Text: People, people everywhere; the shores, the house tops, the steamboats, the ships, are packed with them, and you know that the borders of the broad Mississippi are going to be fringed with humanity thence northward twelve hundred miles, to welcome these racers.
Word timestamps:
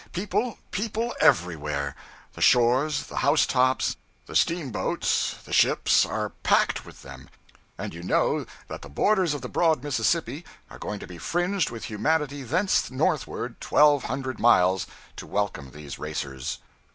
People, 0.13 0.57
people 0.71 1.13
everywhere; 1.19 1.95
the 2.33 2.41
shores, 2.41 3.03
the 3.03 3.17
house 3.17 3.45
tops, 3.45 3.97
the 4.25 4.35
steamboats, 4.35 5.35
the 5.45 5.53
ships, 5.53 6.07
are 6.07 6.29
packed 6.41 6.87
with 6.87 7.03
them, 7.03 7.29
and 7.77 7.93
you 7.93 8.01
know 8.01 8.47
that 8.67 8.81
the 8.81 8.89
borders 8.89 9.35
of 9.35 9.41
the 9.41 9.47
broad 9.47 9.83
Mississippi 9.83 10.43
are 10.71 10.79
going 10.79 10.99
to 11.01 11.05
be 11.05 11.19
fringed 11.19 11.69
with 11.69 11.83
humanity 11.83 12.41
thence 12.41 12.89
northward 12.89 13.61
twelve 13.61 14.05
hundred 14.05 14.39
miles, 14.39 14.87
to 15.17 15.27
welcome 15.27 15.69
these 15.69 15.99
racers. 15.99 16.57